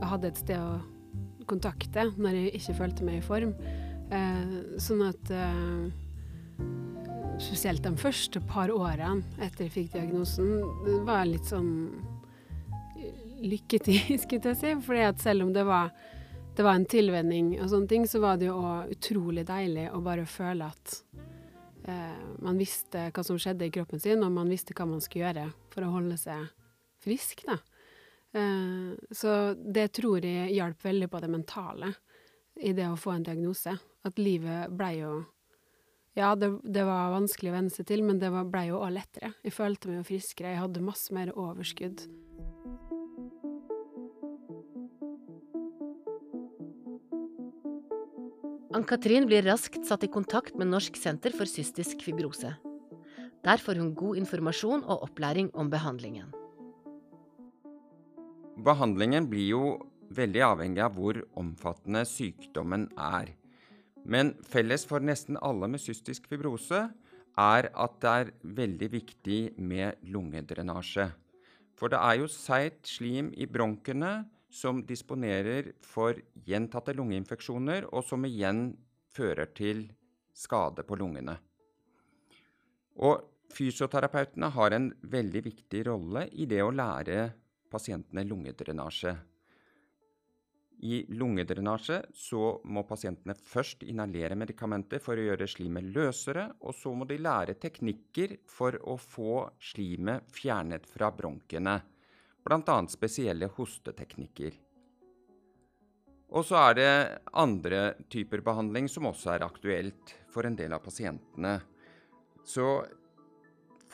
Jeg 0.00 0.10
hadde 0.10 0.30
et 0.32 0.40
sted 0.42 0.58
å 0.58 1.44
kontakte 1.46 2.08
når 2.16 2.40
jeg 2.40 2.54
ikke 2.58 2.78
følte 2.80 3.06
meg 3.06 3.20
i 3.20 3.24
form. 3.24 3.54
Uh, 4.10 4.74
sånn 4.82 5.04
at 5.06 5.30
Spesielt 7.42 7.82
de 7.82 7.90
første 7.98 8.38
par 8.46 8.70
årene 8.70 9.24
etter 9.42 9.66
jeg 9.66 9.72
fikk 9.74 9.88
diagnosen, 9.96 10.60
det 10.84 11.00
var 11.06 11.24
litt 11.26 11.48
sånn 11.50 11.72
lykketid, 13.42 14.14
skulle 14.22 14.52
jeg 14.52 14.60
si. 14.60 14.72
Fordi 14.86 15.02
at 15.08 15.22
selv 15.22 15.46
om 15.46 15.50
det 15.54 15.64
var, 15.66 15.90
det 16.54 16.66
var 16.66 16.78
en 16.78 16.86
tilvenning 16.86 17.56
og 17.58 17.68
sånne 17.72 17.90
ting, 17.90 18.06
så 18.06 18.22
var 18.22 18.38
det 18.38 18.52
jo 18.52 18.60
utrolig 18.94 19.46
deilig 19.48 19.88
å 19.90 20.02
bare 20.04 20.28
føle 20.30 20.70
at 20.70 20.96
eh, 21.90 22.22
man 22.44 22.60
visste 22.60 23.08
hva 23.10 23.26
som 23.26 23.40
skjedde 23.40 23.66
i 23.66 23.74
kroppen 23.74 24.02
sin, 24.02 24.22
og 24.22 24.34
man 24.34 24.50
visste 24.52 24.76
hva 24.76 24.86
man 24.88 25.02
skulle 25.02 25.26
gjøre 25.26 25.48
for 25.74 25.86
å 25.86 25.92
holde 25.96 26.20
seg 26.20 26.46
frisk, 27.04 27.44
da. 27.50 27.58
Eh, 28.34 28.94
så 29.10 29.54
det 29.58 29.90
tror 29.98 30.22
jeg 30.22 30.54
hjalp 30.54 30.86
veldig 30.86 31.10
på 31.10 31.22
det 31.26 31.34
mentale 31.34 31.94
i 32.62 32.72
det 32.72 32.86
å 32.90 32.98
få 32.98 33.18
en 33.18 33.26
diagnose. 33.26 33.74
At 34.06 34.22
livet 34.22 34.70
blei 34.74 35.00
jo 35.00 35.24
ja, 36.14 36.34
det, 36.38 36.50
det, 36.62 36.84
var 36.86 37.10
vanskelig 37.10 37.50
å 37.50 37.56
venne 37.56 37.74
seg 37.74 37.88
til, 37.88 38.04
men 38.06 38.20
det 38.22 38.30
blei 38.30 38.68
jo 38.68 38.78
òg 38.78 38.92
lettere. 38.94 39.32
Jeg 39.42 39.54
følte 39.56 39.90
meg 39.90 39.98
jo 39.98 40.06
friskere, 40.12 40.52
jeg 40.54 40.62
hadde 40.62 40.84
masse 40.86 41.14
mer 41.14 41.32
overskudd. 41.34 42.04
Ann-Katrin 48.74 49.26
blir 49.30 49.44
raskt 49.46 49.84
satt 49.86 50.06
i 50.06 50.10
kontakt 50.10 50.56
med 50.58 50.70
Norsk 50.70 50.96
senter 50.98 51.34
for 51.34 51.50
cystisk 51.50 52.00
fibrose. 52.02 52.56
Der 53.44 53.60
får 53.60 53.78
hun 53.78 53.92
god 53.94 54.18
informasjon 54.22 54.86
og 54.86 55.04
opplæring 55.06 55.50
om 55.54 55.70
behandlingen. 55.70 56.30
Behandlingen 58.64 59.26
blir 59.30 59.50
jo 59.50 59.62
veldig 60.14 60.42
avhengig 60.46 60.82
av 60.82 60.94
hvor 60.94 61.18
omfattende 61.38 62.06
sykdommen 62.08 62.88
er. 62.94 63.34
Men 64.04 64.34
felles 64.44 64.84
for 64.88 65.00
nesten 65.00 65.38
alle 65.40 65.68
med 65.70 65.80
cystisk 65.80 66.28
fibrose 66.28 66.86
er 67.40 67.68
at 67.72 67.98
det 68.02 68.14
er 68.20 68.32
veldig 68.60 68.88
viktig 68.92 69.40
med 69.58 70.00
lungedrenasje. 70.06 71.08
For 71.74 71.90
det 71.90 71.98
er 71.98 72.20
jo 72.20 72.30
seigt 72.30 72.86
slim 72.86 73.32
i 73.34 73.48
bronkene 73.50 74.22
som 74.54 74.84
disponerer 74.86 75.72
for 75.82 76.20
gjentatte 76.46 76.94
lungeinfeksjoner, 76.94 77.88
og 77.90 78.04
som 78.06 78.22
igjen 78.28 78.68
fører 79.14 79.50
til 79.56 79.88
skade 80.34 80.84
på 80.86 80.98
lungene. 81.00 81.34
Og 83.02 83.24
fysioterapeutene 83.54 84.50
har 84.54 84.76
en 84.76 84.92
veldig 85.10 85.42
viktig 85.48 85.82
rolle 85.88 86.28
i 86.38 86.46
det 86.50 86.62
å 86.62 86.70
lære 86.74 87.32
pasientene 87.70 88.22
lungedrenasje. 88.28 89.16
I 90.84 90.98
lungedrenasje 91.16 92.02
så 92.12 92.58
må 92.68 92.82
pasientene 92.84 93.32
først 93.40 93.86
inhalere 93.88 94.36
medikamenter 94.36 95.00
for 95.00 95.16
å 95.16 95.24
gjøre 95.30 95.48
slimet 95.48 95.86
løsere, 95.94 96.50
og 96.60 96.76
så 96.76 96.92
må 96.92 97.06
de 97.08 97.16
lære 97.24 97.56
teknikker 97.56 98.36
for 98.52 98.76
å 98.84 98.98
få 99.00 99.46
slimet 99.72 100.28
fjernet 100.34 100.84
fra 100.90 101.08
bronkene 101.16 101.78
bl.a. 102.44 102.76
spesielle 102.92 103.48
hosteteknikker. 103.56 104.60
Og 106.34 106.44
så 106.44 106.58
er 106.58 106.76
det 106.76 106.92
andre 107.38 107.80
typer 108.10 108.42
behandling 108.44 108.88
som 108.90 109.06
også 109.08 109.34
er 109.36 109.46
aktuelt 109.46 110.14
for 110.32 110.44
en 110.44 110.56
del 110.58 110.74
av 110.74 110.82
pasientene. 110.84 111.54
Så 112.44 112.66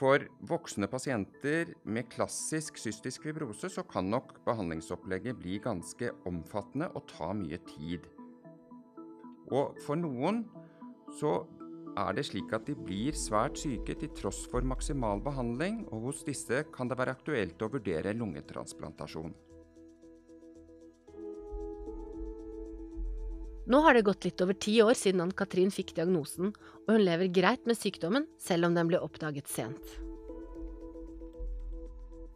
for 0.01 0.23
voksne 0.49 0.89
pasienter 0.89 1.75
med 1.85 2.09
klassisk 2.13 2.79
cystisk 2.81 3.27
fibrose 3.27 3.69
så 3.69 3.85
kan 3.85 4.09
nok 4.09 4.39
behandlingsopplegget 4.47 5.37
bli 5.43 5.59
ganske 5.61 6.09
omfattende 6.29 6.89
og 6.97 7.05
ta 7.11 7.35
mye 7.37 7.59
tid. 7.69 8.07
Og 9.53 9.77
for 9.85 10.01
noen 10.01 10.47
så 11.19 11.43
er 11.99 12.17
det 12.17 12.25
slik 12.31 12.55
at 12.57 12.65
de 12.71 12.77
blir 12.79 13.17
svært 13.19 13.61
syke 13.61 13.97
til 13.99 14.13
tross 14.17 14.45
for 14.49 14.65
maksimal 14.65 15.21
behandling, 15.25 15.83
og 15.91 16.09
hos 16.09 16.25
disse 16.25 16.63
kan 16.73 16.89
det 16.89 16.97
være 16.97 17.17
aktuelt 17.19 17.61
å 17.61 17.69
vurdere 17.75 18.15
lungetransplantasjon. 18.17 19.35
Nå 23.69 23.81
har 23.85 23.95
det 23.95 24.07
gått 24.07 24.25
litt 24.25 24.41
over 24.41 24.57
ti 24.57 24.79
år 24.83 24.97
siden 24.97 25.25
Ann-Katrin 25.27 25.73
fikk 25.75 25.93
diagnosen, 25.99 26.55
og 26.87 26.95
hun 26.95 27.05
lever 27.05 27.33
greit 27.35 27.67
med 27.69 27.79
sykdommen, 27.79 28.29
selv 28.41 28.71
om 28.71 28.79
den 28.79 28.89
ble 28.89 29.03
oppdaget 29.03 29.51
sent. 29.51 29.97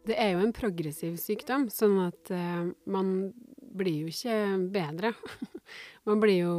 Det 0.05 0.19
er 0.21 0.35
jo 0.35 0.43
en 0.45 0.53
progressiv 0.53 1.15
sykdom, 1.17 1.65
sånn 1.73 1.97
at 2.03 2.29
eh, 2.33 2.67
man 2.85 3.15
blir 3.75 4.05
jo 4.05 4.11
ikke 4.13 4.35
bedre. 4.71 5.15
man 6.07 6.21
blir 6.21 6.43
jo 6.43 6.57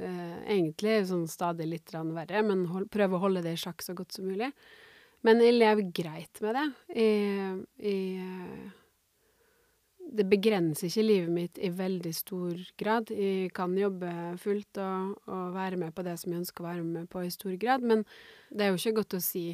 Eh, 0.00 0.36
egentlig 0.54 1.02
sånn 1.10 1.26
stadig 1.28 1.66
litt 1.68 1.92
verre, 1.92 2.40
men 2.46 2.64
hold, 2.70 2.88
prøver 2.92 3.18
å 3.18 3.24
holde 3.26 3.42
det 3.44 3.56
i 3.56 3.60
sjakk 3.60 3.82
så 3.84 3.94
godt 3.96 4.16
som 4.16 4.28
mulig. 4.30 4.48
Men 5.26 5.42
jeg 5.44 5.58
lever 5.58 5.90
greit 5.92 6.40
med 6.40 6.56
det. 6.56 6.66
Jeg, 6.96 7.58
jeg, 7.84 8.70
det 10.10 10.26
begrenser 10.26 10.88
ikke 10.88 11.04
livet 11.06 11.32
mitt 11.32 11.58
i 11.62 11.70
veldig 11.74 12.12
stor 12.14 12.58
grad. 12.80 13.10
Jeg 13.14 13.52
kan 13.54 13.76
jobbe 13.78 14.10
fullt 14.42 14.80
og, 14.82 15.16
og, 15.30 15.52
være 15.54 15.78
med 15.80 15.94
på 15.94 16.04
det 16.06 16.16
som 16.20 16.32
jeg 16.32 16.42
ønsker 16.42 16.64
å 16.64 16.68
være 16.68 16.86
med 16.86 17.10
på 17.12 17.22
i 17.24 17.32
stor 17.32 17.54
grad, 17.60 17.84
men 17.86 18.02
det 18.50 18.66
er 18.66 18.72
jo 18.72 18.80
ikke 18.80 18.98
godt 19.00 19.18
å 19.20 19.22
si 19.22 19.44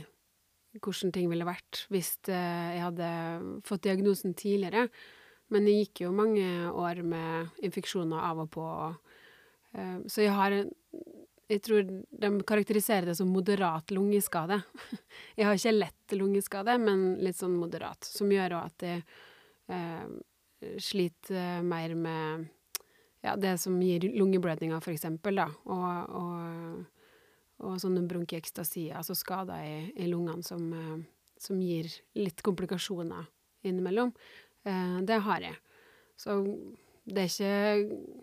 hvordan 0.76 1.12
ting 1.12 1.28
ville 1.30 1.46
vært 1.48 1.86
hvis 1.92 2.16
eh, 2.28 2.72
jeg 2.76 2.82
hadde 2.84 3.10
fått 3.68 3.86
diagnosen 3.86 4.34
tidligere. 4.36 4.88
Men 5.52 5.68
det 5.68 5.76
gikk 5.76 6.02
jo 6.06 6.16
mange 6.16 6.46
år 6.72 7.04
med 7.06 7.62
infeksjoner 7.64 8.25
av 8.28 8.42
og 8.46 8.50
på. 8.56 8.64
og 8.64 9.78
uh, 9.78 9.98
så 10.10 10.25
jeg 10.25 10.34
har 10.34 10.56
Jeg 11.46 11.62
tror 11.62 11.84
de 11.86 12.30
karakteriserer 12.42 13.06
det 13.06 13.14
som 13.14 13.28
moderat 13.30 13.92
lungeskade. 13.94 14.56
Jeg 15.38 15.46
har 15.46 15.54
ikke 15.54 15.76
lett 15.76 16.14
lungeskade, 16.18 16.75
men 16.82 17.20
litt 17.22 17.38
sånn 17.38 17.54
moderat, 17.54 18.02
som 18.02 18.32
gjør 18.32 18.56
at 18.64 18.82
jeg 18.82 19.04
eh, 19.70 20.08
sliter 20.80 21.62
mer 21.66 21.94
med 21.94 22.46
ja, 23.26 23.34
det 23.36 23.56
som 23.58 23.76
gir 23.82 24.06
lungeblødninger, 24.14 24.80
for 24.82 24.94
eksempel, 24.94 25.40
da, 25.40 25.48
og, 25.72 26.16
og, 26.20 27.06
og 27.66 27.78
sånne 27.82 28.04
bronkiekstasier, 28.08 28.96
altså 29.00 29.16
skader 29.18 29.64
i, 29.66 29.76
i 30.04 30.08
lungene 30.10 30.46
som, 30.46 30.66
eh, 30.70 30.98
som, 31.40 31.60
gir 31.60 31.90
litt 32.18 32.42
komplikasjoner 32.46 33.26
innimellom. 33.66 34.12
Eh, 34.66 34.98
det 35.08 35.20
har 35.26 35.48
jeg. 35.48 35.58
Så 36.16 36.38
det 37.06 37.26
er 37.26 37.32
ikke 37.32 38.14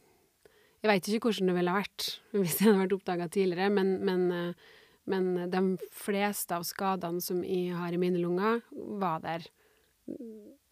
Jeg 0.84 0.90
veit 0.90 1.08
ikke 1.08 1.30
hvordan 1.30 1.48
det 1.48 1.54
ville 1.56 1.74
vært 1.78 2.08
hvis 2.36 2.58
det 2.60 2.66
hadde 2.66 2.80
vært 2.82 2.96
oppdaga 2.98 3.28
tidligere, 3.32 3.70
men, 3.74 3.98
men, 4.08 4.25
eh, 4.32 4.72
men, 5.12 5.30
de 5.52 5.92
fleste 5.92 6.56
av 6.56 6.63
skadene 6.68 7.24
som 7.24 7.44
jeg 7.44 7.75
har 7.75 7.92
i 7.92 8.00
mine 8.00 8.22
lunger, 8.24 8.63
var 8.72 9.24
der 9.24 9.50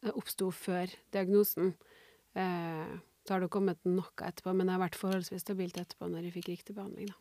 oppsto 0.10 0.50
før 0.55 0.91
diagnosen. 1.13 1.75
Eh, 2.34 2.93
da 3.27 3.36
har 3.36 3.43
det 3.43 3.51
kommet 3.53 3.81
noe 3.86 4.25
etterpå, 4.25 4.53
men 4.55 4.67
det 4.67 4.75
har 4.75 4.81
vært 4.81 4.98
forholdsvis 5.00 5.46
stabilt 5.46 5.77
etterpå 5.77 6.10
når 6.10 6.27
jeg 6.27 6.38
fikk 6.39 6.50
riktig 6.55 6.77
behandling, 6.77 7.12
da. 7.13 7.20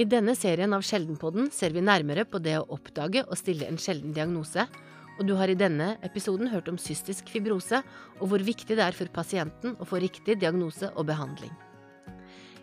I 0.00 0.06
denne 0.08 0.32
serien 0.32 0.72
av 0.72 0.80
Sjeldenpodden 0.86 1.50
ser 1.52 1.74
vi 1.76 1.82
nærmere 1.84 2.24
på 2.24 2.40
det 2.40 2.54
å 2.56 2.68
oppdage 2.72 3.20
og 3.26 3.36
stille 3.36 3.68
en 3.68 3.76
sjelden 3.76 4.14
diagnose, 4.16 4.64
og 5.20 5.26
du 5.28 5.34
har 5.36 5.52
i 5.52 5.58
denne 5.60 5.92
episoden 6.06 6.48
hørt 6.48 6.70
om 6.72 6.80
cystisk 6.80 7.28
fibrose 7.28 7.82
og 8.16 8.30
hvor 8.30 8.40
viktig 8.40 8.78
det 8.78 8.86
er 8.86 8.96
for 8.96 9.12
pasienten 9.12 9.76
å 9.76 9.88
få 9.88 10.00
riktig 10.00 10.38
diagnose 10.40 10.88
og 10.94 11.04
behandling. 11.10 11.52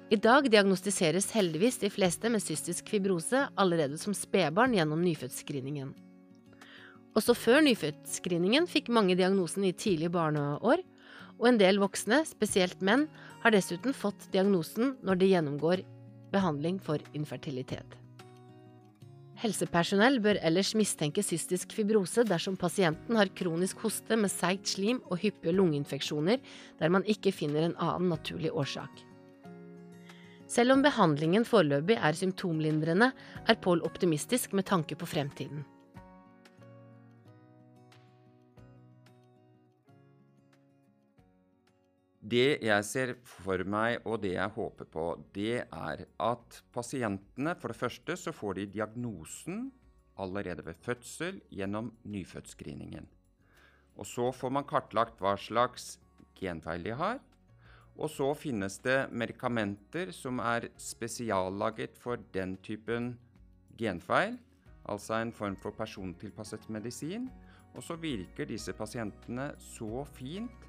I 0.07 0.15
dag 0.15 0.45
diagnostiseres 0.47 1.25
heldigvis 1.35 1.81
de 1.81 1.89
fleste 1.91 2.29
med 2.31 2.39
cystisk 2.39 2.87
fibrose 2.87 3.41
allerede 3.59 3.97
som 3.99 4.13
spedbarn 4.15 4.71
gjennom 4.71 5.01
nyfødtscreeningen. 5.03 5.89
Også 7.17 7.33
før 7.35 7.59
nyfødtscreeningen 7.65 8.69
fikk 8.71 8.87
mange 8.87 9.17
diagnosen 9.19 9.65
i 9.67 9.73
tidlige 9.75 10.13
barneår, 10.13 10.79
og 11.37 11.49
en 11.49 11.59
del 11.59 11.81
voksne, 11.81 12.21
spesielt 12.23 12.79
menn, 12.79 13.03
har 13.43 13.51
dessuten 13.51 13.91
fått 13.91 14.29
diagnosen 14.31 14.93
når 15.03 15.19
de 15.19 15.29
gjennomgår 15.33 15.83
behandling 16.31 16.79
for 16.79 17.03
infertilitet. 17.11 17.99
Helsepersonell 19.43 20.21
bør 20.23 20.39
ellers 20.39 20.71
mistenke 20.79 21.19
cystisk 21.21 21.75
fibrose 21.75 22.23
dersom 22.23 22.55
pasienten 22.55 23.19
har 23.19 23.33
kronisk 23.35 23.83
hoste 23.83 24.15
med 24.15 24.31
seigt 24.31 24.71
slim 24.71 25.03
og 25.11 25.19
hyppige 25.19 25.53
lungeinfeksjoner 25.59 26.39
der 26.79 26.95
man 26.95 27.03
ikke 27.03 27.35
finner 27.35 27.67
en 27.67 27.75
annen 27.75 28.07
naturlig 28.15 28.55
årsak. 28.55 29.06
Selv 30.47 30.77
om 30.77 30.83
behandlingen 30.83 31.43
foreløpig 31.43 31.97
er 31.99 32.15
symptomlindrende, 32.15 33.11
er 33.47 33.57
Pål 33.59 33.81
optimistisk 33.83 34.53
med 34.55 34.63
tanke 34.69 34.95
på 34.95 35.05
fremtiden. 35.05 35.65
Det 42.27 42.59
jeg 42.63 42.83
ser 42.83 43.13
for 43.27 43.61
meg, 43.67 44.01
og 44.07 44.21
det 44.23 44.33
jeg 44.33 44.55
håper 44.55 44.87
på, 44.91 45.05
det 45.35 45.61
er 45.63 46.03
at 46.03 46.57
pasientene 46.75 47.53
For 47.59 47.71
det 47.71 47.79
første 47.79 48.17
så 48.19 48.33
får 48.35 48.57
de 48.57 48.65
diagnosen 48.79 49.69
allerede 50.17 50.65
ved 50.65 50.79
fødsel 50.83 51.41
gjennom 51.51 51.93
nyfødtscreeningen. 52.03 53.07
Og 53.95 54.05
så 54.05 54.31
får 54.31 54.51
man 54.51 54.67
kartlagt 54.67 55.19
hva 55.21 55.35
slags 55.39 55.97
genfeil 56.39 56.83
de 56.83 56.95
har. 56.97 57.19
Og 57.97 58.11
så 58.13 58.29
finnes 58.37 58.77
det 58.85 59.07
medikamenter 59.09 60.11
som 60.13 60.41
er 60.43 60.69
spesiallaget 60.77 61.97
for 61.97 62.21
den 62.33 62.55
typen 62.61 63.15
genfeil, 63.77 64.37
altså 64.85 65.17
en 65.17 65.33
form 65.33 65.57
for 65.61 65.73
persontilpasset 65.73 66.69
medisin. 66.69 67.27
Og 67.73 67.83
så 67.83 67.97
virker 68.01 68.49
disse 68.49 68.73
pasientene 68.73 69.51
så 69.61 70.05
fint 70.17 70.65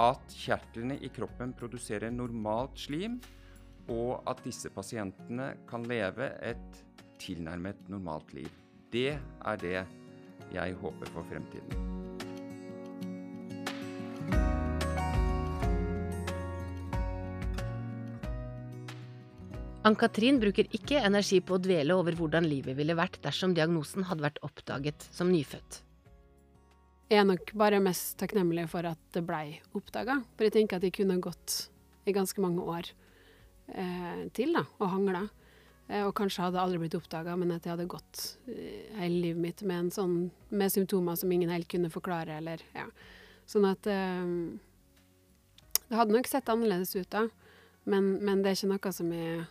at 0.00 0.36
kjertlene 0.36 0.98
i 1.00 1.08
kroppen 1.12 1.54
produserer 1.56 2.12
normalt 2.12 2.76
slim, 2.80 3.18
og 3.88 4.20
at 4.28 4.42
disse 4.44 4.70
pasientene 4.74 5.52
kan 5.68 5.86
leve 5.88 6.32
et 6.44 6.82
tilnærmet 7.22 7.88
normalt 7.88 8.34
liv. 8.36 8.50
Det 8.92 9.14
er 9.16 9.62
det 9.62 9.78
jeg 10.52 10.76
håper 10.82 11.14
for 11.14 11.26
fremtiden. 11.30 12.05
Ann-Katrin 19.86 20.40
bruker 20.42 20.66
ikke 20.74 20.98
energi 21.06 21.38
på 21.46 21.54
å 21.54 21.62
dvele 21.62 21.94
over 21.94 22.16
hvordan 22.18 22.46
livet 22.48 22.74
ville 22.74 22.96
vært 22.98 23.20
dersom 23.22 23.52
diagnosen 23.54 24.08
hadde 24.08 24.24
vært 24.24 24.40
oppdaget 24.42 25.06
som 25.14 25.30
nyfødt. 25.30 25.82
Jeg 27.06 27.20
er 27.22 27.28
nok 27.28 27.52
bare 27.54 27.78
mest 27.78 28.16
takknemlig 28.18 28.64
for 28.72 28.88
at 28.88 28.98
det 29.14 29.22
blei 29.28 29.60
oppdaga. 29.78 30.18
For 30.34 30.48
jeg 30.48 30.56
tenker 30.56 30.80
at 30.80 30.86
jeg 30.88 30.96
kunne 30.96 31.20
gått 31.22 31.68
i 32.02 32.14
ganske 32.16 32.42
mange 32.42 32.66
år 32.66 32.90
eh, 33.70 34.26
til 34.34 34.58
da, 34.58 34.64
og 34.80 34.90
hangla. 34.90 35.22
Eh, 35.86 36.02
og 36.02 36.16
kanskje 36.18 36.48
hadde 36.48 36.58
aldri 36.58 36.82
blitt 36.82 36.98
oppdaga, 36.98 37.36
men 37.38 37.54
at 37.54 37.62
jeg 37.62 37.76
hadde 37.76 37.86
gått 37.94 38.26
eh, 38.50 38.90
hele 38.98 39.22
livet 39.28 39.42
mitt 39.44 39.62
med, 39.70 39.94
sånn, 39.94 40.32
med, 40.50 40.74
symptomer 40.74 41.14
som 41.20 41.30
ingen 41.30 41.52
helt 41.54 41.70
kunne 41.70 41.92
forklare, 41.94 42.40
eller 42.42 42.66
ja. 42.74 42.88
Sånn 43.46 43.68
at 43.70 43.86
eh, 43.86 44.26
Det 45.86 45.94
hadde 45.94 46.16
nok 46.16 46.26
sett 46.26 46.50
annerledes 46.50 46.96
ut 46.98 47.10
da, 47.14 47.28
men, 47.86 48.16
men, 48.18 48.42
det 48.42 48.50
er 48.50 48.58
ikke 48.58 48.72
noe 48.74 48.92
som 48.98 49.14
jeg 49.14 49.44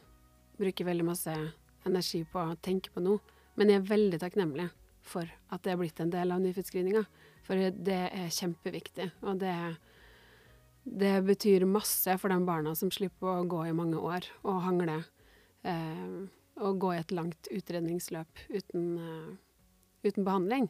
bruker 0.59 0.87
veldig 0.87 1.05
masse 1.07 1.33
energi 1.85 2.23
på 2.31 2.41
å 2.41 2.57
tenke 2.63 2.93
på 2.93 3.03
nå. 3.03 3.17
Men 3.55 3.71
jeg 3.71 3.81
er 3.81 3.89
veldig 3.89 4.19
takknemlig 4.21 4.69
for 5.05 5.29
at 5.53 5.63
det 5.63 5.73
er 5.73 5.79
blitt 5.79 6.01
en 6.01 6.13
del 6.13 6.33
av 6.33 6.41
nyfødtscreeninga. 6.43 7.03
For 7.45 7.69
det 7.87 7.99
er 8.09 8.31
kjempeviktig. 8.33 9.11
Og 9.27 9.37
det, 9.43 9.53
det, 10.83 11.13
betyr 11.27 11.67
masse 11.69 12.17
for 12.21 12.33
de 12.33 12.39
barna 12.47 12.73
som 12.77 12.91
slipper 12.93 13.43
å 13.43 13.49
gå 13.49 13.67
i 13.67 13.75
mange 13.77 14.01
år 14.01 14.25
og 14.43 14.63
hangle. 14.65 15.03
Eh, 15.65 16.25
og 16.63 16.79
gå 16.79 16.93
i 16.93 17.01
et 17.01 17.11
langt 17.11 17.49
utredningsløp 17.51 18.45
uten, 18.47 18.83
uh, 18.95 19.35
uten 20.07 20.23
behandling. 20.23 20.69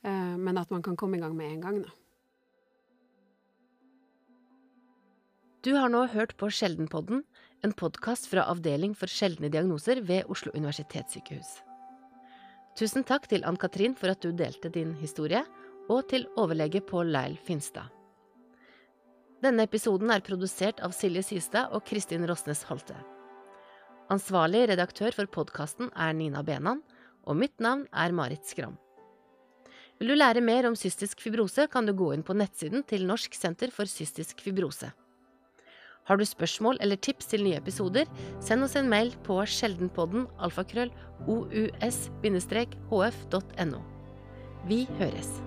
Uh, 0.00 0.36
men 0.40 0.56
at 0.56 0.72
man 0.72 0.84
kan 0.84 0.96
komme 0.96 1.18
i 1.18 1.20
gang 1.20 1.36
med 1.36 1.50
en 1.50 1.64
gang, 1.64 1.80
da. 1.84 1.92
Du 5.66 5.72
har 5.74 5.90
nå 5.90 6.04
hørt 6.12 6.36
på 6.38 6.48
Sjeldenpodden, 6.54 7.24
en 7.62 7.72
podkast 7.72 8.26
fra 8.26 8.44
Avdeling 8.50 8.94
for 8.94 9.10
sjeldne 9.10 9.48
diagnoser 9.52 10.00
ved 10.04 10.28
Oslo 10.32 10.52
universitetssykehus. 10.54 11.60
Tusen 12.76 13.06
takk 13.08 13.28
til 13.30 13.44
Ann-Katrin 13.48 13.96
for 13.96 14.12
at 14.12 14.20
du 14.20 14.32
delte 14.36 14.70
din 14.72 14.92
historie, 15.00 15.42
og 15.88 16.08
til 16.10 16.26
overlege 16.36 16.82
Pål 16.82 17.12
Leil 17.14 17.36
Finstad. 17.46 17.92
Denne 19.44 19.66
episoden 19.68 20.10
er 20.10 20.24
produsert 20.26 20.80
av 20.82 20.94
Silje 20.96 21.22
Systad 21.22 21.70
og 21.76 21.84
Kristin 21.86 22.26
Rosnes 22.26 22.64
Holte. 22.66 22.96
Ansvarlig 24.12 24.64
redaktør 24.72 25.14
for 25.14 25.30
podkasten 25.30 25.92
er 25.94 26.12
Nina 26.16 26.42
Benan, 26.46 26.82
og 27.26 27.38
mitt 27.38 27.54
navn 27.62 27.86
er 27.92 28.14
Marit 28.14 28.46
Skram. 28.46 28.76
Vil 29.96 30.12
du 30.12 30.18
lære 30.18 30.42
mer 30.44 30.66
om 30.68 30.76
cystisk 30.76 31.22
fibrose, 31.24 31.68
kan 31.72 31.86
du 31.86 31.94
gå 31.96 32.12
inn 32.12 32.26
på 32.26 32.36
nettsiden 32.36 32.84
til 32.84 33.06
Norsk 33.08 33.34
senter 33.34 33.72
for 33.72 33.88
cystisk 33.88 34.42
fibrose. 34.44 34.90
Har 36.06 36.16
du 36.16 36.24
spørsmål 36.26 36.78
eller 36.80 36.96
tips 37.02 37.26
til 37.32 37.42
nye 37.46 37.58
episoder, 37.58 38.06
send 38.40 38.62
oss 38.66 38.76
en 38.78 38.90
mail 38.90 39.10
på 39.26 39.40
sjeldenpodden 39.50 40.26
alfakrøll 40.38 40.90
ous-hf.no. 41.26 42.20
Vi 44.66 44.88
høres. 45.00 45.45